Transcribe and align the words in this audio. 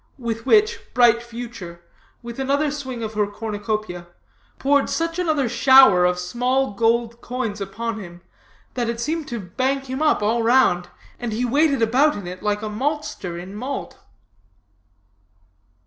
With 0.17 0.47
which 0.47 0.79
Bright 0.95 1.21
Future, 1.21 1.79
with 2.23 2.39
another 2.39 2.71
swing 2.71 3.03
of 3.03 3.13
her 3.13 3.27
cornucopia, 3.27 4.07
poured 4.57 4.89
such 4.89 5.19
another 5.19 5.47
shower 5.47 6.05
of 6.05 6.17
small 6.17 6.71
gold 6.71 7.21
dollars 7.21 7.61
upon 7.61 7.99
him, 7.99 8.21
that 8.73 8.89
it 8.89 8.99
seemed 8.99 9.27
to 9.27 9.39
bank 9.39 9.85
him 9.91 10.01
up 10.01 10.23
all 10.23 10.41
round, 10.41 10.89
and 11.19 11.31
he 11.31 11.45
waded 11.45 11.83
about 11.83 12.15
in 12.15 12.25
it 12.25 12.41
like 12.41 12.63
a 12.63 12.67
maltster 12.67 13.37
in 13.37 13.53
malt. 13.55 13.99